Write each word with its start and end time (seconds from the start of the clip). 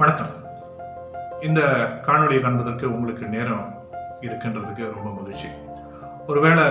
வணக்கம். 0.00 0.32
இந்த 1.46 1.60
காணொளியை 2.06 2.40
காண்பதற்கு 2.42 2.84
உங்களுக்கு 2.96 3.24
நேரம் 3.32 3.64
இருக்குன்றதுக்கு 4.26 4.84
ரொம்ப 4.96 5.08
மகிழ்ச்சி. 5.16 5.48
ஒருவேளை 6.30 6.64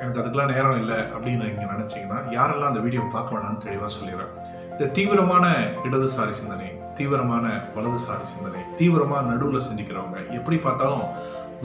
எனக்கு 0.00 0.20
அதுக்கெல்லாம் 0.20 0.52
நேரம் 0.54 0.78
இல்லை 0.80 0.98
அப்படின்னு 1.14 1.44
நீங்கள் 1.50 1.70
நினச்சிங்கன்னா 1.74 2.18
யாரெல்லாம் 2.36 2.72
அந்த 2.72 2.82
வீடியோ 2.86 3.02
பார்க்க 3.14 3.36
வேணாம்னு 3.36 3.62
தெளிவாக 3.66 3.90
சொல்லிடுறேன். 3.98 4.32
இந்த 4.72 4.90
தீவிரமான 4.98 5.44
இடதுசாரி 5.86 6.34
சிந்தனை 6.40 6.68
தீவிரமான 6.98 7.46
வலதுசாரி 7.76 8.26
சிந்தனை 8.34 8.62
தீவிரமாக 8.80 9.22
நடுவில் 9.30 9.66
சிந்திக்கிறவங்க 9.68 10.18
எப்படி 10.38 10.58
பார்த்தாலும் 10.66 11.08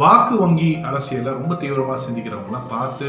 வாக்கு 0.04 0.38
வங்கி 0.46 0.72
அரசியலை 0.90 1.34
ரொம்ப 1.42 1.56
தீவிரமாக 1.64 2.00
சிந்திக்கிறவங்களாம் 2.08 2.72
பார்த்து 2.76 3.08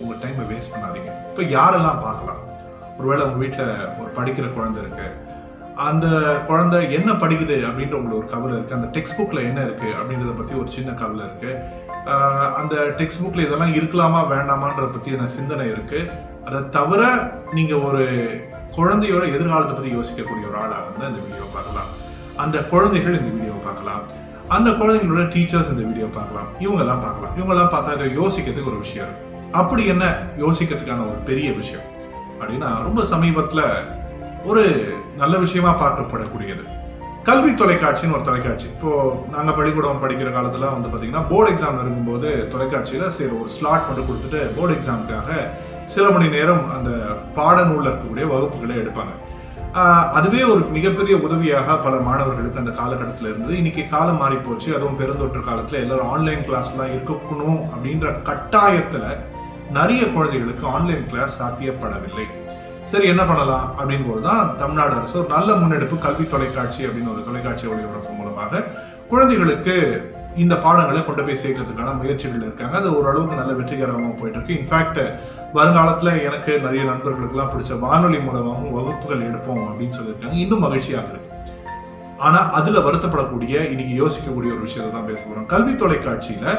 உங்கள் 0.00 0.20
டைமை 0.24 0.46
வேஸ்ட் 0.52 0.74
பண்ணாதீங்க. 0.74 1.12
இப்போ 1.30 1.44
யாரெல்லாம் 1.58 2.04
பார்க்கலாம்? 2.08 2.42
ஒருவேளை 2.98 3.22
உங்கள் 3.28 3.44
வீட்டில் 3.44 3.72
ஒரு 4.02 4.10
படிக்கிற 4.18 4.48
குழந்தை 4.58 4.80
இருக்குது 4.84 5.32
அந்த 5.76 6.06
குழந்தை 6.46 6.78
என்ன 6.96 7.12
படிக்குது 7.12 7.56
அப்படின்ற 7.68 7.94
உங்களுக்கு 7.98 8.20
ஒரு 8.22 8.28
கவலை 8.32 8.54
இருக்குது 8.56 8.78
அந்த 8.78 8.88
டெக்ஸ்ட் 8.96 9.16
புக்கில் 9.18 9.46
என்ன 9.48 9.60
இருக்குது 9.66 9.96
அப்படின்றத 10.00 10.34
பற்றி 10.40 10.54
ஒரு 10.62 10.70
சின்ன 10.76 10.90
கவலை 11.00 11.24
இருக்குது 11.28 11.82
அந்த 12.60 12.74
டெக்ஸ்ட் 12.98 13.22
புக்கில் 13.24 13.46
இதெல்லாம் 13.46 13.74
இருக்கலாமா 13.78 14.20
வேண்டாமான்ற 14.34 14.86
பற்றின 14.94 15.28
சிந்தனை 15.36 15.66
இருக்குது 15.74 16.10
அதை 16.46 16.60
தவிர 16.76 17.02
நீங்கள் 17.52 17.84
ஒரு 17.88 18.04
குழந்தையோட 18.76 19.24
எதிர்காலத்தை 19.36 19.74
பற்றி 19.74 19.90
யோசிக்கக்கூடிய 19.98 20.44
ஒரு 20.50 20.58
ஆளாக 20.62 20.84
வந்து 20.90 21.08
அந்த 21.10 21.20
வீடியோ 21.26 21.46
பார்க்கலாம். 21.56 21.90
அந்த 22.44 22.56
குழந்தைகள் 22.72 23.18
இந்த 23.18 23.30
வீடியோவை 23.34 23.60
பார்க்கலாம். 23.68 24.02
அந்த 24.48 24.70
குழந்தைங்களோட 24.70 25.26
டீச்சர்ஸ் 25.34 25.70
இந்த 25.74 25.82
வீடியோ 25.90 26.06
பார்க்கலாம். 26.16 26.48
இவங்கெல்லாம் 26.64 27.04
பார்க்கலாம். 27.06 27.34
இவங்கெல்லாம் 27.38 27.72
பார்த்தா 27.74 28.08
யோசிக்கிறதுக்கு 28.20 28.72
ஒரு 28.72 28.80
விஷயம். 28.86 29.12
இருக்கு 29.12 29.32
அப்படி 29.60 29.86
என்ன 29.86 30.04
யோசிக்கிறதுக்கான 30.44 31.06
ஒரு 31.10 31.20
பெரிய 31.30 31.52
விஷயம்? 31.60 31.86
அப்படின்னா 32.40 32.70
ரொம்ப 32.86 33.04
சமீபத்தில் 33.10 33.64
ஒரு 34.50 34.62
நல்ல 35.20 35.34
விஷயமா 35.42 35.70
பார்க்கப்படக்கூடியது. 35.82 36.64
கல்வி 37.28 37.50
தொலைக்காட்சின்னு 37.60 38.16
ஒரு 38.16 38.26
தொலைக்காட்சி. 38.28 38.66
இப்போ 38.74 38.90
நாங்க 39.34 39.50
பள்ளிக்கூடம் 39.58 40.02
படிக்கிற 40.02 40.30
காலத்துல 40.34 40.70
வந்து 40.74 40.90
பாத்தீங்கன்னா 40.92 41.22
போர்டு 41.30 41.52
எக்ஸாம் 41.52 41.78
இருக்கும்போது 41.82 42.30
தொலைக்காட்சியில 42.54 43.06
சரி 43.18 43.32
ஒரு 43.40 43.50
ஸ்லாட் 43.54 43.86
மட்டும் 43.88 44.08
கொடுத்துட்டு 44.08 44.40
போர்டு 44.56 44.74
எக்ஸாமுக்காக 44.76 45.38
சில 45.92 46.04
மணி 46.14 46.28
நேரம் 46.36 46.64
அந்த 46.76 46.90
பாடநூல்ல 47.38 47.88
இருக்கக்கூடிய 47.90 48.26
வகுப்புகளை 48.34 48.76
எடுப்பாங்க. 48.82 49.14
அதுவே 50.18 50.42
ஒரு 50.52 50.62
மிகப்பெரிய 50.76 51.14
உதவியாக 51.26 51.78
பல 51.86 51.94
மாணவர்களுக்கு 52.08 52.62
அந்த 52.62 52.72
காலகட்டத்தில் 52.80 53.30
இருந்தது. 53.30 53.54
இன்னைக்கு 53.60 53.82
காலம் 53.94 54.20
மாறி 54.22 54.36
போச்சு 54.46 54.68
அதுவும் 54.76 55.00
பெருந்தொற்று 55.00 55.42
காலத்தில் 55.48 55.82
எல்லாரும் 55.84 56.12
ஆன்லைன் 56.14 56.46
கிளாஸ்லாம் 56.48 56.94
இருக்கணும் 56.96 57.60
அப்படின்ற 57.72 58.12
கட்டாயத்தில் 58.30 59.10
நிறைய 59.78 60.02
குழந்தைகளுக்கு 60.14 60.64
ஆன்லைன் 60.76 61.04
கிளாஸ் 61.12 61.42
சாத்தியப்படவில்லை. 61.42 62.26
சரி 62.90 63.06
என்ன 63.12 63.22
பண்ணலாம் 63.28 63.66
அப்படின்னு 63.78 64.06
போது 64.08 64.22
தான் 64.28 64.50
தமிழ்நாடு 64.60 64.94
அரசு 64.98 65.16
ஒரு 65.20 65.28
நல்ல 65.36 65.50
முன்னெடுப்பு 65.60 65.96
கல்வி 66.06 66.24
தொலைக்காட்சி 66.32 66.82
அப்படின்னு 66.86 67.12
ஒரு 67.14 67.22
தொலைக்காட்சி 67.28 67.64
ஒளிபரப்பு 67.72 68.12
மூலமாக 68.18 68.62
குழந்தைகளுக்கு 69.12 69.74
இந்த 70.42 70.54
பாடங்களை 70.64 71.00
கொண்டு 71.04 71.22
போய் 71.26 71.40
சேர்க்கறதுக்கான 71.42 71.90
முயற்சிகள் 71.98 72.44
இருக்காங்க. 72.46 72.74
அது 72.80 72.88
ஓரளவுக்கு 72.98 73.40
நல்ல 73.40 73.52
வெற்றிகரமாக 73.58 74.14
போயிட்டு 74.20 74.38
இருக்கு 74.38 74.56
இன்ஃபேக்ட் 74.60 75.00
வருங்காலத்தில் 75.56 76.20
எனக்கு 76.28 76.52
நிறைய 76.64 76.84
நண்பர்களுக்கெல்லாம் 76.90 77.52
பிடிச்ச 77.52 77.78
வானொலி 77.84 78.18
மூலமாகவும் 78.26 78.74
வகுப்புகள் 78.78 79.26
எடுப்போம் 79.28 79.62
அப்படின்னு 79.70 79.96
சொல்லியிருக்காங்க. 79.98 80.38
இன்னும் 80.44 80.64
மகிழ்ச்சியாக 80.66 81.12
இருக்கு. 81.12 81.30
ஆனால் 82.26 82.48
அதில் 82.58 82.84
வருத்தப்படக்கூடிய 82.86 83.54
இன்னைக்கு 83.72 83.94
யோசிக்கக்கூடிய 84.02 84.50
ஒரு 84.56 84.64
விஷயத்தை 84.66 84.90
தான் 84.96 85.08
பேச 85.10 85.20
போகிறோம் 85.24 85.48
கல்வி 85.54 85.74
தொலைக்காட்சியில் 85.84 86.50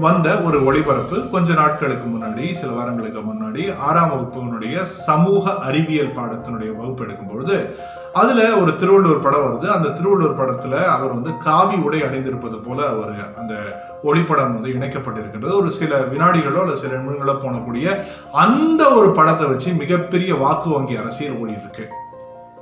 வந்த 0.00 0.40
ஒரு 0.40 0.64
ஒளிபரப்பு 0.64 1.28
கொஞ்ச 1.28 1.52
நாட்களுக்கு 1.52 2.06
முன்னாடி 2.08 2.52
சில 2.52 2.72
வாரங்களுக்கு 2.72 3.20
முன்னாடி 3.20 3.78
ஆறாம் 3.78 4.12
வகுப்பினுடைய 4.12 4.82
சமூக 4.82 5.58
அறிவியல் 5.58 6.14
பாடத்தினுடைய 6.14 6.76
வகுப்பு 6.76 7.04
எடுக்கும்பொழுது 7.04 7.76
அதுல 8.12 8.56
ஒரு 8.56 8.76
திருவள்ளுவர் 8.76 9.20
படம் 9.20 9.40
வருது. 9.40 9.66
அந்த 9.66 9.88
திருவள்ளுவர் 9.88 10.38
படத்துல 10.40 10.84
அவர் 10.84 11.12
வந்து 11.12 11.36
காவி 11.36 11.76
உடை 11.76 12.02
அணிந்திருப்பது 12.02 12.62
போல 12.64 12.96
ஒரு 12.96 13.12
அந்த 13.36 13.54
ஒளிப்படம் 14.02 14.52
வந்து 14.52 14.68
இணைக்கப்பட்டிருக்கின்றது. 14.68 15.54
ஒரு 15.54 15.70
சில 15.70 16.00
வினாடிகளோ 16.00 16.60
அல்லது 16.60 16.76
சில 16.76 16.96
நிமிடங்களோ 16.96 17.36
போனக்கூடிய 17.42 17.98
அந்த 18.30 18.88
ஒரு 18.88 19.12
படத்தை 19.12 19.46
வச்சு 19.46 19.72
மிகப்பெரிய 19.72 20.34
வாக்கு 20.34 20.70
வங்கி 20.70 20.96
அரசியல் 20.96 21.36
ஓடி 21.36 21.50
இருக்கு 21.50 21.88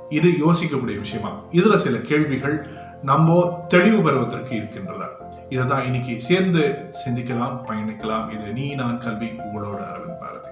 இது 0.09 0.29
யோசிக்கக்கூடிய 0.29 0.97
விஷயமா? 0.97 1.29
இதுல 1.51 1.75
சில 1.75 1.97
கேள்விகள் 1.97 2.67
நம்ம 3.03 3.65
தெளிவு 3.67 4.01
பெறுவதற்கு 4.01 4.55
இருக்கின்றதா? 4.55 5.20
இதை 5.53 5.67
தான் 5.67 5.85
இன்னைக்கு 5.85 6.19
சேர்ந்து 6.19 6.89
சிந்திக்கலாம் 7.01 7.55
பயணிக்கலாம். 7.67 8.33
இது 8.35 8.53
நீ 8.53 8.75
நான் 8.75 8.99
கல்வி 8.99 9.25
உங்களோட 9.25 9.79
அரவிந்த் 9.91 10.19
பாரதி. 10.21 10.51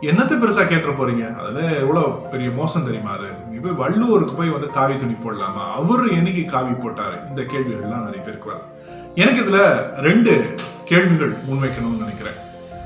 என்னத்தை 0.00 0.36
பெருசா 0.38 0.68
கேட்டு 0.68 0.90
போறீங்க? 0.90 1.36
அதுல 1.36 1.60
எவ்வளவு 1.60 2.20
பெரிய 2.20 2.50
மோசம் 2.50 2.84
தெரியுமா 2.84 3.10
அது? 3.10 3.26
இப்போ 3.52 3.68
போய் 3.68 3.80
வள்ளுவருக்கு 3.82 4.34
போய் 4.34 4.48
வந்து 4.48 4.68
காவி 4.70 4.96
துணி 4.96 5.12
போடலாமா? 5.12 5.70
அவரு 5.72 6.06
என்னைக்கு 6.06 6.44
காவி 6.44 6.70
போட்டாரு? 6.70 7.28
இந்த 7.28 7.42
கேள்விகள் 7.42 7.82
எல்லாம் 7.82 8.04
நிறைய 8.04 8.24
பேருக்கு 8.24 8.50
வருது. 8.50 8.68
எனக்கு 9.14 9.42
இதுல 9.44 9.60
ரெண்டு 10.00 10.54
கேள்விகள் 10.84 11.30
முன்வைக்கணும்னு 11.30 12.04
நினைக்கிறேன். 12.04 12.38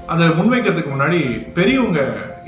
அதை 0.06 0.28
முன்வைக்கிறதுக்கு 0.28 0.92
முன்னாடி 0.94 1.52
பெரியவங்க 1.52 2.00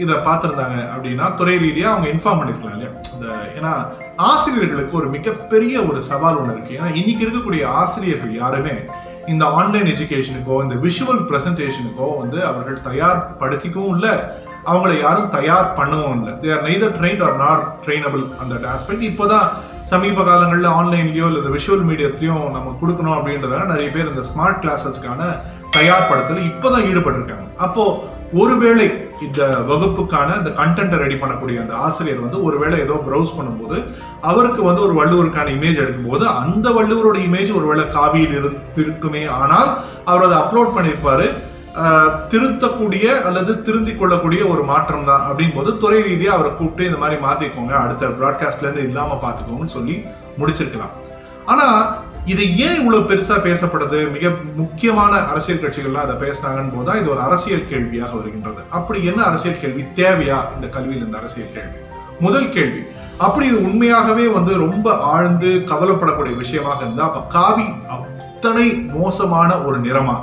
இதை 0.03 0.15
பார்த்துருந்தாங்க 0.27 0.78
அப்படின்னா 0.93 1.27
துறை 1.38 1.56
ரீதியாக 1.65 1.93
அவங்க 1.94 2.09
இன்ஃபார்ம் 2.15 2.41
பண்ணிருக்கலாம் 2.41 2.77
இல்லையா? 2.77 2.93
இந்த 3.15 3.27
ஏன்னா 3.59 3.72
ஆசிரியர்களுக்கு 4.31 4.94
ஒரு 5.00 5.09
மிகப்பெரிய 5.16 5.75
ஒரு 5.91 6.00
சவால் 6.11 6.41
ஒன்று 6.41 6.55
இருக்கு. 6.56 6.77
ஏன்னா 6.78 6.91
இன்னைக்கு 7.00 7.25
இருக்கக்கூடிய 7.27 7.62
ஆசிரியர்கள் 7.81 8.34
யாருமே 8.43 8.77
இந்த 9.33 9.44
ஆன்லைன் 9.60 9.91
எஜுகேஷனுக்கோ 9.94 10.55
இந்த 10.66 10.77
விஷுவல் 10.84 11.25
ப்ரெசன்டேஷனுக்கோ 11.31 12.06
வந்து 12.21 12.39
அவர்கள் 12.50 12.84
தயார்படுத்திக்கவும் 12.89 13.94
இல்லை. 13.97 14.15
அவங்கள 14.71 14.93
யாரும் 15.00 15.31
தயார் 15.34 15.69
பண்ணவும் 15.77 16.16
இல்லை. 16.16 16.33
They 16.41 16.49
are 16.55 16.65
neither 16.69 16.97
train 16.99 17.22
or 17.27 17.37
not 17.44 17.62
trainable 17.84 18.25
அந்த 18.43 18.55
ஆஸ்பெக்ட் 18.75 19.06
இப்போதான் 19.10 19.47
சமீப 19.93 20.25
காலங்களில் 20.28 20.75
ஆன்லைன்லேயோ 20.78 21.28
இல்லை 21.31 21.53
விஷுவல் 21.56 21.87
மீடியத்திலையும் 21.91 22.43
நம்ம 22.56 22.75
கொடுக்கணும் 22.81 23.16
அப்படின்றதால 23.19 23.69
நிறைய 23.72 23.89
பேர் 23.94 24.10
இந்த 24.12 24.25
ஸ்மார்ட் 24.31 24.60
கிளாஸஸ்க்கான 24.65 25.21
தயார்படுத்தல் 25.77 26.49
இப்போதான் 26.50 26.87
ஈடுபட்டிருக்காங்க. 26.91 27.47
அப்போது 27.66 28.19
ஒருவேளை 28.43 28.87
இந்த 29.20 29.41
வகுப்புக்கான 29.69 30.36
இந்த 30.38 30.50
கண்டென்ட்டை 30.50 30.98
ரெடி 30.98 31.14
பண்ணக்கூடிய 31.14 31.60
அந்த 31.60 31.75
ஆசிரியர் 31.76 32.20
வந்து 32.20 32.44
ஒருவேளை 32.44 32.78
ஏதோ 32.81 32.94
ப்ரௌஸ் 33.06 33.36
பண்ணும்போது 33.36 33.76
அவருக்கு 34.20 34.62
வந்து 34.62 34.82
ஒரு 34.82 34.94
வள்ளுவருக்கான 35.00 35.53
இமேஜ் 35.53 35.82
எடுக்கும்போது 35.82 36.25
அந்த 36.38 36.70
வள்ளுவரோட 36.70 37.19
இமேஜ் 37.25 37.56
ஒருவேளை 37.56 37.88
காவியில் 37.88 38.36
இரு- 38.38 38.54
இருக்குமே 38.76 39.25
ஆனால் 39.36 39.70
அவர் 40.04 40.22
அதை 40.22 40.38
அப்லோட் 40.38 40.76
பண்ணியிருப்பாரு. 40.76 41.28
திருத்தக்கூடிய 42.30 43.22
அல்லது 43.25 43.62
திருந்திக் 43.62 43.98
கொள்ளக்கூடிய 43.98 44.48
ஒரு 44.48 44.62
மாற்றம் 44.64 45.04
தான் 45.04 45.22
அப்படின் 45.28 45.54
போது 45.54 45.78
துறை 45.78 46.03
ரீதியாக 46.03 46.36
அவரை 46.36 46.50
கூப்பிட்டு 46.53 46.86
இந்த 46.86 46.98
மாதிரி 46.98 47.20
மாற்றிக்கோங்க 47.22 47.75
அடுத்த 47.80 48.06
ப்ராட்காஸ்ட்லேருந்து 48.19 48.86
இல்லாமல் 48.88 49.22
பார்த்துக்கோங்கன்னு 49.25 49.76
சொல்லி 49.76 49.97
முடிச்சிருக்கலாம். 50.38 50.94
ஆனால் 51.47 51.78
இது 52.32 52.44
ஏன் 52.64 52.78
இவ்வளவு 52.80 53.08
பெருசா 53.10 53.36
பேசப்படுது? 53.46 53.98
மிக 54.16 54.30
முக்கியமான 54.56 55.12
அரசியல் 55.32 55.62
கட்சிகள்லாம் 55.62 56.04
அதை 56.06 56.16
பேசுனாங்கன்னு 56.22 56.74
போதா 56.76 56.92
இது 57.00 57.08
ஒரு 57.14 57.20
அரசியல் 57.20 57.68
கேள்வியாக 57.70 58.12
வருகின்றது. 58.16 58.62
அப்படி 58.78 58.98
என்ன 59.10 59.20
அரசியல் 59.22 59.60
கேள்வி? 59.62 59.82
தேவையா? 60.00 60.38
இந்த 60.54 60.66
கல்வியில் 60.74 61.06
இந்த 61.06 61.18
அரசியல் 61.18 61.54
கேள்வி. 61.56 61.78
முதல் 62.20 62.50
கேள்வி 62.50 62.82
அப்படி 63.26 63.46
இது 63.46 63.58
உண்மையாகவே 63.62 64.26
வந்து 64.26 64.52
ரொம்ப 64.56 64.86
ஆழ்ந்து 65.12 65.48
கவலைப்படக்கூடிய 65.70 66.34
விஷயமாக 66.36 66.80
இருந்தா 66.84 67.04
அப்ப 67.04 67.20
காவி 67.38 67.66
அத்தனை 67.94 68.66
மோசமான 68.98 69.50
ஒரு 69.66 69.78
நிறமா? 69.80 70.16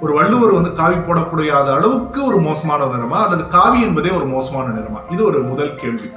ஒரு 0.00 0.12
வள்ளுவர் 0.14 0.56
வந்து 0.58 0.70
காவி 0.72 0.96
போடக்கூடிய 0.96 1.50
அளவுக்கு 1.74 2.20
ஒரு 2.24 2.38
மோசமான 2.48 2.84
நிறமா? 2.84 3.18
அல்லது 3.26 3.44
காவி 3.48 3.80
என்பதே 3.82 4.10
ஒரு 4.10 4.26
மோசமான 4.26 4.66
நிறமா? 4.78 5.00
இது 5.12 5.22
ஒரு 5.24 5.40
முதல் 5.42 5.74
கேள்வி. 5.82 6.08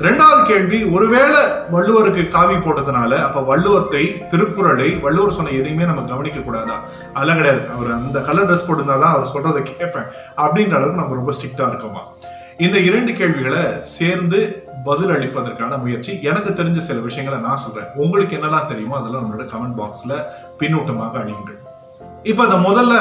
ரெண்டாவது 0.00 0.46
கேள்வி 0.46 0.84
ஒருவேளை 0.84 1.40
வள்ளுவருக்கு 1.72 2.28
காவி 2.28 2.54
போட்டதுனால 2.54 3.16
அப்ப 3.16 3.56
வள்ளுவத்தை 3.56 4.26
திருக்குறளை 4.26 4.90
வள்ளுவர் 4.90 5.32
சொன்ன 5.32 5.50
எதையுமே 5.50 5.84
நம்ம 5.84 6.02
கவனிக்க 6.02 6.40
கூடாதா? 6.40 6.82
அதெல்லாம் 7.14 7.36
கிடையாது. 7.36 7.68
அவர் 7.76 7.92
அந்த 7.92 8.20
கலர் 8.20 8.50
ட்ரெஸ் 8.50 8.68
போட்டிருந்தாதான் 8.68 9.14
அவர் 9.14 9.30
சொல்றதை 9.34 9.62
கேட்பேன். 9.62 10.02
அப்படின்ற 10.36 10.74
அளவுக்கு 10.74 11.00
நம்ம 11.00 11.14
ரொம்ப 11.14 11.32
ஸ்ட்ரிக்டா 11.32 11.72
இருக்கோமா? 11.72 12.02
இந்த 12.58 12.78
இரண்டு 12.78 13.12
கேள்விகளை 13.12 13.58
சேர்ந்து 13.80 14.66
பதில் 14.84 15.10
அளிப்பதற்கான 15.10 15.78
முயற்சி. 15.78 16.22
எனக்கு 16.22 16.50
தெரிஞ்ச 16.50 16.78
சில 16.78 17.00
விஷயங்களை 17.00 17.46
நான் 17.46 17.56
சொல்றேன். 17.56 17.90
உங்களுக்கு 17.94 18.36
என்னெல்லாம் 18.36 18.66
தெரியுமோ 18.66 18.96
அதெல்லாம் 18.98 19.24
நம்மளோட 19.24 19.42
கமெண்ட் 19.42 19.80
பாக்ஸ்ல 19.80 20.22
பின்னூட்டமாக 20.58 21.18
அழியுங்கள். 21.22 21.60
இப்ப 22.22 22.44
இந்த 22.44 22.56
முதல்ல 22.56 22.94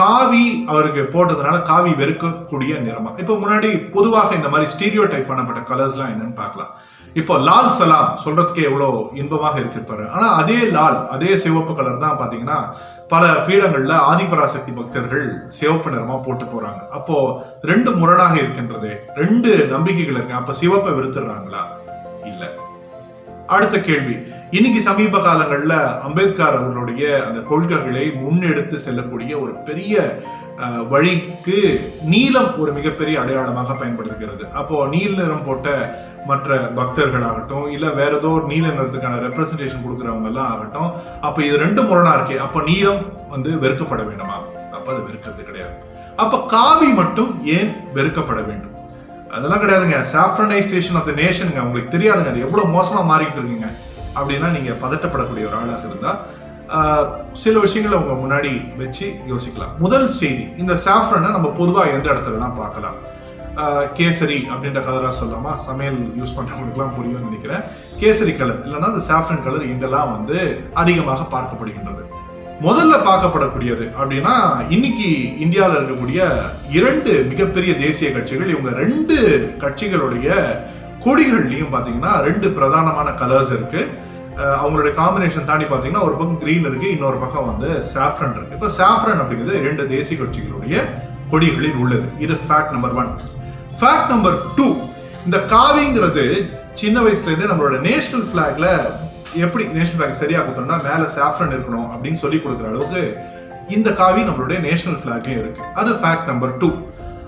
காவி 0.00 0.44
அவருக்கு 0.72 1.02
போட்டதுனால 1.14 1.56
காவி 1.70 1.92
வெறுக்கக்கூடிய 2.00 2.72
நிறமா. 2.86 3.10
இப்போ 3.22 3.34
முன்னாடி 3.42 3.70
பொதுவாக 3.96 4.34
இந்த 4.34 4.48
மாதிரி 4.52 4.70
ஸ்டீரியோ 4.74 5.04
டைப் 5.12 5.30
பண்ணப்பட்ட 5.30 5.62
கலர்ஸ்லாம் 5.70 6.12
என்னன்னு 6.14 6.40
பார்க்கலாம். 6.42 6.72
இப்போ 7.20 7.34
லால் 7.48 7.76
சலாம் 7.76 8.10
சொல்றதுக்கே 8.24 8.62
எவ்வளவு 8.70 8.98
இன்பமாக 9.20 9.60
இருக்கிருப்பாரு 9.60 10.04
ஆனா 10.14 10.26
அதே 10.40 10.58
லால் 10.76 10.98
அதே 11.14 11.30
சிவப்பு 11.44 11.74
கலர் 11.74 12.04
தான் 12.04 12.18
பார்த்தீங்கன்னா 12.20 12.58
பல 13.08 13.24
பீடங்கள்ல 13.46 13.94
ஆதிபராசக்தி 14.10 14.72
பக்தர்கள் 14.78 15.26
சிவப்பு 15.58 15.88
நிறமா 15.90 16.16
போட்டு 16.22 16.44
போறாங்க. 16.44 16.80
அப்போ 16.98 17.16
ரெண்டு 17.62 17.90
முரணாக 18.00 18.34
இருக்கின்றது 18.36 18.90
ரெண்டு 19.14 19.50
நம்பிக்கைகள் 19.74 20.14
இருக்கு? 20.14 20.40
அப்ப 20.40 20.54
சிவப்பை 20.60 20.92
வெறுத்துடுறாங்களா? 20.98 21.62
இல்ல. 22.24 22.44
அடுத்த 23.46 23.76
கேள்வி. 23.80 24.16
இன்னைக்கு 24.54 24.80
சமீப 24.86 25.20
காலங்களில் 25.22 25.72
அம்பேத்கர் 26.06 26.56
அவர்களுடைய 26.58 27.04
அந்த 27.28 27.38
கொள்கைகளை 27.48 28.02
முன்னெடுத்து 28.24 28.76
செல்லக்கூடிய 28.84 29.32
ஒரு 29.44 29.52
பெரிய 29.68 29.94
வழிக்கு 30.92 31.56
நீலம் 32.12 32.52
ஒரு 32.62 32.70
மிகப்பெரிய 32.76 33.14
அடையாளமாக 33.22 33.74
பயன்படுத்துகிறது. 33.80 34.44
அப்போ 34.60 34.76
நீல் 34.92 35.16
நிறம் 35.20 35.42
போட்ட 35.46 35.68
மற்ற 36.30 36.58
பக்தர்களாகட்டும் 36.78 37.66
இல்ல 37.76 37.88
வேற 38.00 38.12
ஏதோ 38.20 38.30
ஒரு 38.36 38.46
நீல 38.52 38.66
நிறத்துக்கான 38.76 39.18
ரெப்ரசன்டேஷன் 39.26 39.84
கொடுக்குறவங்க 39.86 40.30
எல்லாம் 40.32 40.50
ஆகட்டும் 40.52 40.92
அப்ப 41.28 41.44
இது 41.48 41.56
ரெண்டு 41.64 41.82
முரணா 41.88 42.12
இருக்கே 42.18 42.38
அப்ப 42.46 42.62
நீலம் 42.70 43.02
வந்து 43.34 43.50
வெறுக்கப்பட 43.64 44.04
வேண்டுமா? 44.10 44.38
அப்ப 44.76 44.86
அது 44.94 45.02
வெறுக்கிறது 45.08 45.48
கிடையாது. 45.50 45.76
அப்ப 46.24 46.40
காவி 46.54 46.90
மட்டும் 47.00 47.32
ஏன் 47.56 47.72
வெறுக்கப்பட 47.98 48.40
வேண்டும்? 48.50 48.72
அதெல்லாம் 49.36 49.62
கிடையாதுங்க. 49.64 50.00
சாஃப்ரனைசேஷன் 50.14 50.98
ஆஃப் 51.00 51.10
த 51.10 51.14
நேஷனுங்க 51.22 51.66
உங்களுக்கு 51.66 51.94
தெரியாதுங்க. 51.96 52.32
அது 52.34 52.46
எவ்வளவு 52.48 52.74
மோசமா 52.78 53.02
மாறிக்கிட்டு 53.12 53.42
இருக்குங்க. 53.42 53.70
அப்படின்னா 54.18 54.50
நீங்க 54.56 54.72
பதட்டப்படக்கூடிய 54.84 55.48
ஒரு 55.50 55.58
ஆளாக 55.60 55.88
இருந்தா 55.90 56.12
சில 57.42 57.54
விஷயங்களை 57.64 57.96
உங்க 58.02 58.14
முன்னாடி 58.22 58.52
வச்சு 58.80 59.06
யோசிக்கலாம். 59.32 59.74
முதல் 59.84 60.08
செய்தி 60.20 60.44
இந்த 60.62 60.74
சாஃப்ரனை 60.86 61.28
நம்ம 61.36 61.50
பொதுவாக 61.60 61.92
எந்த 61.96 62.06
இடத்துலலாம் 62.12 62.58
பார்க்கலாம். 62.62 62.96
கேசரி 63.98 64.38
அப்படின்ற 64.52 64.80
கலராக 64.86 65.14
சொல்லாமா? 65.20 65.52
சமையல் 65.66 66.00
யூஸ் 66.20 66.34
பண்ணுறவங்களுக்குலாம் 66.36 66.96
புரியும்னு 66.96 67.28
நினைக்கிறேன். 67.28 67.62
கேசரி 68.00 68.32
கலர் 68.40 68.58
இல்லைன்னா 68.64 68.90
அந்த 68.92 69.02
சாஃப்ரன் 69.10 69.44
கலர் 69.46 69.70
இங்கெல்லாம் 69.72 70.10
வந்து 70.16 70.38
அதிகமாக 70.82 71.26
பார்க்கப்படுகின்றது. 71.34 72.02
முதல்ல 72.66 72.94
பார்க்கப்படக்கூடியது 73.06 73.86
அப்படின்னா 73.98 74.34
இன்னைக்கு 74.74 75.08
இந்தியாவில் 75.44 75.78
இருக்கக்கூடிய 75.78 76.20
இரண்டு 76.78 77.12
மிகப்பெரிய 77.30 77.72
தேசிய 77.84 78.10
கட்சிகள் 78.16 78.52
இவங்க 78.54 78.70
ரெண்டு 78.82 79.16
கட்சிகளுடைய 79.62 80.28
கொடிகள்லையும் 81.06 81.72
பார்த்தீங்கன்னா 81.74 82.12
ரெண்டு 82.28 82.48
பிரதானமான 82.58 83.08
கலர்ஸ் 83.22 83.52
இருக்குது 83.56 83.90
அவங்களுடைய 84.62 84.92
காம்பினேஷன் 85.00 85.48
தாண்டி 85.50 85.66
பார்த்தீங்கன்னா 85.68 86.04
ஒரு 86.08 86.14
பக்கம் 86.18 86.40
கிரீன் 86.42 86.66
இருக்கு 86.70 86.88
இன்னொரு 86.96 87.18
பக்கம் 87.22 87.48
வந்து 87.50 87.68
சாஃப்ரன் 87.94 88.34
இருக்கு. 88.38 88.56
இப்போ 88.58 88.70
சாஃப்ரன் 88.80 89.20
அப்படிங்கிறது 89.22 89.62
ரெண்டு 89.68 89.82
தேசிய 89.94 90.16
கட்சிகளுடைய 90.20 90.82
கொடிகளில் 91.32 91.78
உள்ளது. 91.82 92.08
இது 92.24 92.34
fact 92.48 92.74
number 92.76 92.94
one 93.02 93.10
fact 93.80 94.12
number 94.14 94.36
two 94.58 94.68
இந்த 95.26 95.38
காவிங்கிறது 95.54 96.24
சின்ன 96.82 96.96
வயசுலேருந்தே 97.06 97.50
நம்மளோட 97.52 97.76
நேஷனல் 97.88 98.26
ஃபிளாக்ல 98.30 98.68
எப்படி 99.44 99.64
நேஷனல் 99.76 99.98
ஃபிளாக் 99.98 100.20
சரியா 100.22 100.40
கொடுத்தோம்னா 100.42 100.78
மேலே 100.88 101.06
சாஃப்ரன் 101.16 101.54
இருக்கணும் 101.54 101.88
அப்படின்னு 101.94 102.20
சொல்லி 102.24 102.38
கொடுக்குற 102.44 102.68
அளவுக்கு 102.72 103.02
இந்த 103.76 103.88
காவி 104.00 104.20
நம்மளுடைய 104.28 104.58
நேஷனல் 104.68 105.00
ஃபிளாக்லயும் 105.02 105.42
இருக்கு. 105.44 105.62
அது 105.80 105.92
ஃபேக்ட் 106.02 106.28
நம்பர் 106.32 106.52
டூ 106.62 106.68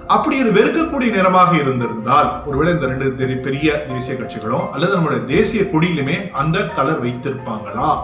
அப்படி 0.09 0.37
இது 0.37 0.53
வெறுக்கக்கூடிய 0.53 1.11
நிறமாக 1.11 1.57
இருந்திருந்தால் 1.57 2.45
ஒருவேளை 2.47 2.73
இந்த 2.73 2.87
ரெண்டு 2.87 3.27
தெரி- 3.27 3.43
பெரிய 3.43 3.87
தேசிய 3.89 4.19
கட்சிகளும் 4.19 4.71
அல்லது 4.71 4.99
நம்மளுடைய 4.99 5.25
தேசிய 5.25 5.63
கொடியிலுமே 5.63 6.31
அந்த 6.31 6.69
கலர் 6.69 7.05
வைத்திருப்பாங்களா? 7.05 7.99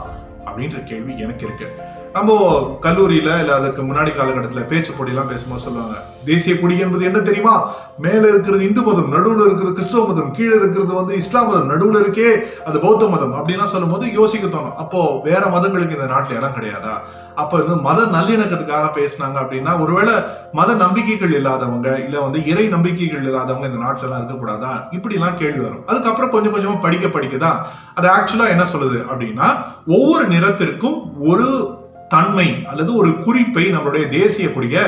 அப்படின்ற 0.47 0.85
கேள்வி 0.85 1.19
எனக்கு 1.19 1.47
இருக்கு. 1.47 1.73
நம்ம 2.15 2.33
கல்லூரியில 2.81 3.39
இல்ல 3.43 3.55
அதுக்கு 3.55 3.83
முன்னாடி 3.83 4.11
காலகட்டத்துல 4.17 4.67
பேச்சு 4.67 4.93
போட்டியெல்லாம் 4.93 5.31
பேசும்போது 5.31 5.63
சொல்லுவாங்க. 5.63 5.95
தேசிய 6.25 6.61
கொடி 6.61 6.79
என்பது 6.79 7.05
என்ன 7.05 7.19
தெரியுமா? 7.19 7.75
மேல 7.99 8.29
இருக்கிறது 8.29 8.69
இந்து 8.69 8.83
மதம் 8.83 9.13
நடுவுல 9.13 9.45
இருக்கிறது 9.45 9.73
கிறிஸ்துவ 9.73 10.07
மதம் 10.07 10.31
கீழே 10.31 10.55
இருக்கிறது 10.55 10.95
வந்து 10.95 11.15
இஸ்லாம் 11.15 11.49
மதம் 11.49 11.71
நடுவுல 11.71 12.03
இருக்கே 12.05 12.29
அது 12.65 12.81
பௌத்த 12.81 13.07
மதம் 13.07 13.35
அப்படின்லாம் 13.35 13.65
சொல்லும்போது 13.65 14.13
யோசிக்க 14.13 14.47
தோணும். 14.47 14.75
அப்போ 14.75 15.21
வேற 15.25 15.47
மதங்களுக்கு 15.47 15.91
இந்த 15.91 16.15
நாட்டுல 16.15 16.37
இடம் 16.37 16.57
கிடையாதா? 16.61 16.95
அப்ப 17.35 17.59
வந்து 17.59 17.77
மத 17.77 18.03
நல்லிணக்கத்துக்காக 18.03 18.89
பேசினாங்க 18.95 19.37
அப்படின்னா 19.41 19.81
ஒருவேளை 19.81 20.15
மத 20.53 20.75
நம்பிக்கைகள் 20.75 21.33
இல்லாதவங்க 21.33 21.99
இல்ல 22.05 22.21
வந்து 22.21 22.47
இறை 22.47 22.69
நம்பிக்கைகள் 22.69 23.23
இல்லாதவங்க 23.23 23.67
இந்த 23.67 23.85
நாட்டுல 23.85 24.03
எல்லாம் 24.03 24.21
இருக்கக்கூடாதா? 24.23 24.73
இப்படி 24.91 25.15
எல்லாம் 25.15 25.39
கேள்வி 25.39 25.61
வரும். 25.61 25.87
அதுக்கப்புறம் 25.87 26.31
கொஞ்சம் 26.31 26.55
கொஞ்சமா 26.55 26.81
படிக்க 26.81 27.07
படிக்கதான். 27.07 27.59
அது 27.95 28.09
ஆக்சுவலா 28.09 28.49
என்ன 28.49 28.63
சொல்லுது 28.73 29.05
அப்படின்னா 29.13 29.49
ஒவ்வொரு 29.87 30.29
நிறத்திற்கும் 30.29 31.01
ஒரு 31.21 31.74
தன்மை 32.15 32.49
அல்லது 32.71 32.91
ஒரு 33.01 33.11
குறிப்பை 33.27 33.67
நம்மளுடைய 33.75 34.07
தேசிய 34.19 34.47
கொடிய 34.55 34.79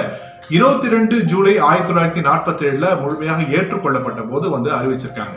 இருபத்தி 0.57 0.89
ரெண்டு 0.95 1.17
ஜூலை 1.31 1.55
ஆயிரத்தி 1.69 1.91
தொள்ளாயிரத்தி 1.91 2.23
நாற்பத்தி 2.27 2.65
ஏழுல 2.69 2.89
முழுமையாக 3.03 3.47
ஏற்றுக்கொள்ளப்பட்ட 3.59 4.21
போது 4.33 4.47
வந்து 4.57 4.71
அறிவிச்சிருக்காங்க. 4.79 5.37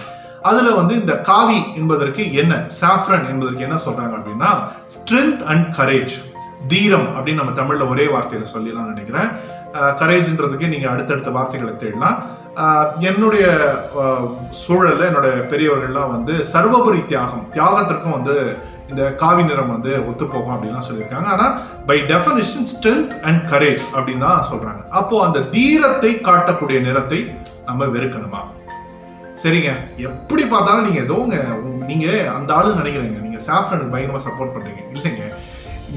அதுல 0.50 0.74
வந்து 0.80 0.94
இந்த 1.02 1.14
காவி 1.30 1.60
என்பதற்கு 1.80 2.24
என்ன 2.42 2.54
சாஃப்ரன் 2.82 3.26
என்பதற்கு 3.32 3.66
என்ன 3.68 3.78
சொல்றாங்க 3.86 4.14
அப்படின்னா 4.20 4.52
ஸ்ட்ரென்த் 4.96 5.42
அண்ட் 5.52 5.68
கரேஜ் 5.78 6.16
தீரம் 6.74 7.08
அப்படின்னு 7.16 7.42
நம்ம 7.42 7.56
தமிழ்ல 7.62 7.88
ஒரே 7.94 8.06
வார்த்தையில 8.14 8.48
சொல்லிடலாம் 8.54 8.92
நினைக்கிறேன். 8.94 9.30
கரேஜ்ன்றதுக்கு 10.02 10.68
நீங்க 10.74 10.88
அடுத்தடுத்த 10.94 11.32
வார்த்தைகளை 11.38 11.74
தேடலாம். 11.84 12.18
என்னுடைய 13.10 13.46
சூழல்ல 14.62 15.04
என்னோட 15.10 15.28
பெரியவர்கள்லாம் 15.52 16.14
வந்து 16.16 16.34
சர்வபரி 16.54 17.02
தியாகம் 17.12 17.46
தியாகத்திற்கும் 17.58 18.18
வந்து 18.18 18.36
இந்த 18.90 19.16
காவி 19.16 19.44
நிறம் 19.44 19.72
வந்து 19.72 19.98
ஒத்துப்போகும் 19.98 20.50
அப்படின்லாம் 20.50 20.92
சொல்லியிருக்காங்க. 20.92 21.24
ஆனா 21.24 21.60
by 21.86 22.02
definition 22.02 22.68
strength 22.76 23.20
and 23.20 23.50
courage 23.50 23.80
அப்படின்னு 23.96 24.18
தான் 24.18 24.46
சொல்றாங்க. 24.54 24.88
அப்போ 24.90 25.26
அந்த 25.26 25.40
தீரத்தை 25.40 26.16
காட்டக்கூடிய 26.16 26.80
நிறத்தை 26.80 27.32
நம்ம 27.66 27.86
வெறுக்கணுமா? 27.86 28.38
சரிங்க. 29.44 29.72
எப்படி 29.98 30.46
பார்த்தாலும் 30.46 30.84
நீங்க 30.84 31.00
ஏதோ 31.00 31.14
உங்க- 31.14 31.84
நீங்க 31.88 32.32
அந்த 32.32 32.54
ஆளு 32.54 32.74
நினைக்கிறீங்க. 32.74 33.22
நீங்க 33.22 33.38
சாஃப்ரனுக்கு 33.48 33.96
பயங்கரமா 33.96 34.20
சப்போர்ட் 34.30 34.52
பண்ணுறீங்க 34.56 34.84
இல்லைங்க. 34.94 35.34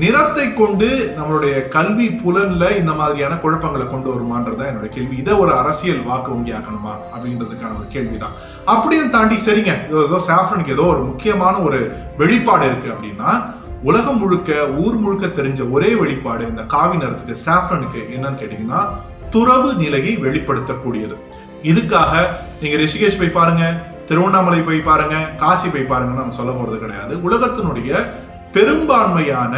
நிறத்தை 0.01 0.55
கொண்டு 0.55 1.15
நம்மளுடைய 1.17 1.69
கல்வி 1.69 2.07
புலன்ல 2.09 2.77
இந்த 2.77 2.93
மாதிரியான 2.93 3.35
குழப்பங்களை 3.35 3.87
கொண்டு 3.91 4.09
வருமான்றதுதான் 4.13 4.71
என்னோட 4.71 4.89
கேள்வி. 4.89 5.17
இதை 5.17 5.35
ஒரு 5.35 5.53
அரசியல் 5.55 6.03
வாக்கு 6.03 6.31
வங்கி 6.31 6.53
ஆக்கணுமா 6.53 6.93
அப்படின்றதுக்கான 7.15 7.77
ஒரு 7.79 7.89
கேள்விதான். 7.89 8.33
அப்படியும் 8.65 9.11
தாண்டி 9.11 9.35
சரிங்க 9.35 9.73
ஏதோ 9.89 10.21
சாஃப்ரனுக்கு 10.29 10.75
ஏதோ 10.77 10.83
ஒரு 10.83 10.99
முக்கியமான 10.99 11.59
ஒரு 11.59 11.97
வெளிப்பாடு 12.17 12.67
இருக்கு 12.67 12.89
அப்படின்னா 12.95 13.31
உலகம் 13.83 14.19
முழுக்க 14.19 14.67
ஊர் 14.69 14.95
முழுக்க 14.95 15.43
தெரிஞ்ச 15.43 15.71
ஒரே 15.71 15.95
வெளிப்பாடு 15.95 16.49
இந்த 16.49 16.63
காவி 16.63 16.97
நிறத்துக்கு 16.97 17.37
சாஃப்ரனுக்கு 17.47 18.03
என்னன்னு 18.17 18.41
கேட்டீங்கன்னா 18.43 18.83
துறவு 19.31 19.75
நிலையை 19.75 20.19
வெளிப்படுத்தக்கூடியது. 20.19 21.17
இதுக்காக 21.63 22.27
நீங்க 22.61 22.77
ரிஷிகேஷ் 22.85 23.19
போய் 23.19 23.39
பாருங்க 23.39 23.65
திருவண்ணாமலை 24.07 24.61
போய் 24.61 24.81
பாருங்க 24.81 25.17
காசி 25.37 25.69
போய் 25.69 25.91
பாருங்கன்னு 25.93 26.23
நான் 26.23 26.39
சொல்ல 26.41 26.53
போறது 26.53 26.79
கிடையாது. 26.79 27.15
உலகத்தினுடைய 27.29 28.07
பெரும்பான்மையான 28.55 29.55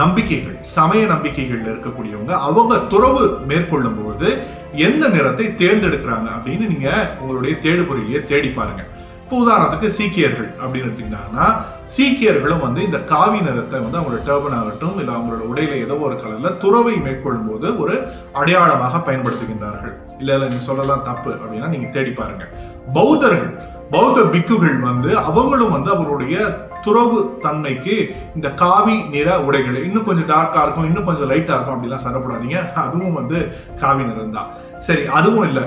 நம்பிக்கைகள் 0.00 0.56
சமய 0.76 1.02
நம்பிக்கைகள்ல 1.12 1.72
இருக்கக்கூடியவங்க 1.72 2.34
அவங்க 2.48 2.78
துறவு 2.92 3.24
மேற்கொள்ளும் 3.50 3.98
பொழுது 3.98 4.28
எந்த 4.86 5.04
நிறத்தை 5.16 5.46
தேர்ந்தெடுக்கிறாங்க 5.60 6.28
அப்படின்னு 6.36 6.64
நீங்க 6.72 6.88
உங்களுடைய 7.20 7.54
தேடுபொறியிலேயே 7.64 8.20
தேடி 8.30 8.50
பாருங்க. 8.58 8.82
இப்போ 9.24 9.36
உதாரணத்துக்கு 9.44 9.88
சீக்கியர்கள் 9.98 10.48
அப்படின்னு 10.62 10.88
எடுத்தீங்கன்னா 10.88 11.46
சீக்கியர்களும் 11.94 12.64
வந்து 12.64 12.80
இந்த 12.88 12.98
காவி 13.12 13.38
நிறத்தை 13.46 13.78
வந்து 13.84 13.98
அவங்களோட 13.98 14.20
டர்பன் 14.28 14.56
ஆகட்டும் 14.58 14.98
இல்லை 15.02 15.12
அவங்களோட 15.16 15.44
உடையில 15.50 15.78
ஏதோ 15.84 15.94
ஒரு 16.08 16.16
கலர்ல 16.22 16.50
துறவை 16.64 16.96
மேற்கொள்ளும் 17.06 17.48
போது 17.50 17.68
ஒரு 17.82 17.94
அடையாளமாக 18.40 19.02
பயன்படுத்துகின்றார்கள். 19.08 19.94
இல்லை 20.20 20.34
இல்லை 20.36 20.48
நீங்க 20.50 20.66
சொல்லலாம் 20.70 21.06
தப்பு 21.10 21.32
அப்படின்னா 21.40 21.70
நீங்க 21.76 21.88
தேடி 21.96 22.12
பாருங்க. 22.20 22.44
பௌத்தர்கள் 22.98 23.50
பௌத்த 23.94 24.20
பிக்குகள் 24.34 24.78
வந்து 24.90 25.10
அவங்களும் 25.28 25.74
வந்து 25.76 25.90
அவருடைய 25.96 26.36
துறவு 26.84 27.20
தன்மைக்கு 27.44 27.96
இந்த 28.36 28.48
காவி 28.62 28.96
நிற 29.14 29.28
உடைகள் 29.46 29.78
இன்னும் 29.86 30.08
கொஞ்சம் 30.08 30.30
டார்க்காக 30.34 30.64
இருக்கும் 30.64 30.88
இன்னும் 30.90 31.08
கொஞ்சம் 31.08 31.30
லைட்டாக 31.32 31.56
இருக்கும் 31.56 31.76
அப்படிலாம் 31.76 32.04
சரப்படாதீங்க. 32.06 32.58
அதுவும் 32.86 33.18
வந்து 33.20 33.38
காவி 33.82 34.02
நிறம் 34.10 34.36
தான். 34.38 34.50
சரி 34.88 35.04
அதுவும் 35.20 35.46
இல்லை. 35.50 35.64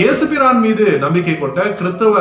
இயேசுபிரான் 0.00 0.60
மீது 0.66 0.84
நம்பிக்கை 1.04 1.34
கொண்ட 1.38 1.62
கிறித்தவ 1.78 2.14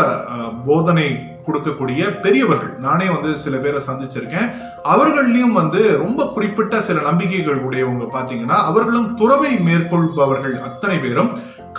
போதனை 0.68 1.10
கொடுக்கக்கூடிய 1.46 2.02
பெரியவர்கள் 2.24 2.74
நானே 2.86 3.06
வந்து 3.14 3.30
சில 3.44 3.56
பேரை 3.62 3.80
சந்திச்சிருக்கேன். 3.88 4.50
அவர்கள்லயும் 4.94 5.56
வந்து 5.60 5.82
ரொம்ப 6.02 6.28
குறிப்பிட்ட 6.36 6.82
சில 6.88 6.98
நம்பிக்கைகள் 7.08 7.64
உடையவங்க 7.68 8.06
பார்த்தீங்கன்னா 8.16 8.58
அவர்களும் 8.72 9.08
துறவை 9.22 9.54
மேற்கொள்பவர்கள் 9.68 10.56
அத்தனை 10.68 10.98
பேரும் 11.06 11.32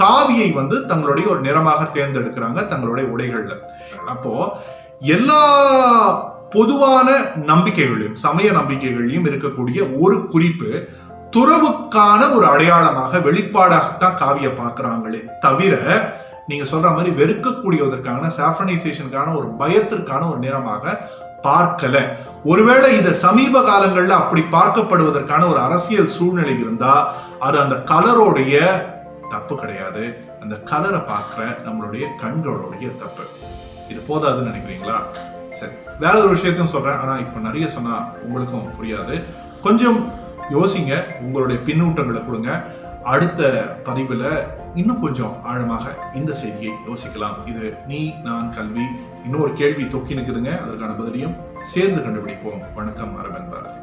காவியை 0.02 0.48
வந்து 0.60 0.76
தங்களுடைய 0.90 1.26
ஒரு 1.34 1.40
நிறமாக 1.48 1.88
தேர்ந்தெடுக்கிறாங்க 1.96 2.60
தங்களுடைய 2.72 3.06
உடைகள்ல. 3.14 3.54
அப்போ 4.14 4.34
எல்லா 5.00 5.42
பொதுவான 6.50 7.08
நம்பிக்கைகளையும் 7.34 8.14
சமய 8.14 8.52
நம்பிக்கைகளையும் 8.52 9.24
இருக்கக்கூடிய 9.24 10.00
ஒரு 10.00 10.26
குறிப்பு 10.26 10.88
துறவுக்கான 11.36 12.34
ஒரு 12.34 12.46
அடையாளமாக 12.46 13.18
வெளிப்பாடாகத்தான் 13.18 14.18
காவியை 14.20 14.50
பார்க்குறாங்களே 14.58 15.20
தவிர 15.40 15.74
நீங்க 16.46 16.64
சொல்ற 16.64 16.88
மாதிரி 16.94 17.10
வெறுக்கக்கூடியதற்கான 17.10 18.30
சாஃப்ரனைசேஷனுக்கான 18.36 19.36
ஒரு 19.36 19.48
பயத்திற்கான 19.58 20.30
ஒரு 20.30 20.38
நிறமாக 20.38 21.00
பார்க்கல. 21.42 21.96
ஒருவேளை 22.44 22.96
இந்த 22.96 23.10
சமீப 23.10 23.60
காலங்கள்ல 23.60 24.08
அப்படி 24.08 24.42
பார்க்கப்படுவதற்கான 24.52 25.48
ஒரு 25.48 25.58
அரசியல் 25.58 26.06
சூழ்நிலை 26.06 26.60
இருந்தா 26.60 27.14
அது 27.38 27.58
அந்த 27.60 27.74
கலரோடைய 27.74 28.56
தப்பு 29.30 29.56
கிடையாது. 29.56 30.04
அந்த 30.42 30.56
கலரை 30.56 31.00
பார்க்குற 31.00 31.42
நம்மளுடைய 31.66 32.06
கண்களுடைய 32.22 32.96
தப்பு. 32.98 33.24
இது 33.92 34.00
போதாதுன்னு 34.08 34.50
நினைக்கிறீங்களா? 34.50 34.96
சரி 35.58 35.72
வேற 36.02 36.14
ஒரு 36.24 36.32
விஷயத்தையும் 36.36 36.72
சொல்றேன். 36.74 36.98
ஆனால் 37.02 37.22
இப்போ 37.24 37.38
நிறைய 37.46 37.66
சொன்னால் 37.76 38.06
உங்களுக்கும் 38.26 38.68
புரியாது. 38.78 39.16
கொஞ்சம் 39.66 39.98
யோசிங்க 40.56 40.92
உங்களுடைய 41.26 41.58
பின்னூட்டங்களை 41.66 42.20
கொடுங்க. 42.28 42.50
அடுத்த 43.12 43.42
பதிவில் 43.86 44.26
இன்னும் 44.80 45.02
கொஞ்சம் 45.04 45.34
ஆழமாக 45.50 45.84
இந்த 46.18 46.32
செய்தியை 46.40 46.72
யோசிக்கலாம். 46.88 47.36
இது 47.50 47.62
நீ 47.90 48.00
நான் 48.28 48.48
கல்வி 48.58 48.86
இன்னொரு 49.24 49.52
கேள்வி 49.60 49.84
தொக்கி 49.94 50.18
நிற்குதுங்க. 50.18 50.52
அதற்கான 50.64 50.92
பதிலையும் 51.00 51.36
சேர்ந்து 51.72 52.02
கண்டுபிடிப்போம். 52.06 52.60
வணக்கம் 52.78 53.14
அரவிந்த் 53.22 53.50
பாரதி. 53.54 53.78